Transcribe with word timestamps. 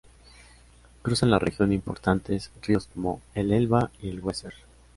Cruzan 1.03 1.29
la 1.29 1.37
región 1.37 1.71
importantes 1.73 2.49
ríos 2.63 2.89
como 2.91 3.21
el 3.35 3.51
Elba 3.53 3.91
y 4.01 4.09
el 4.09 4.19
Weser. 4.19 4.55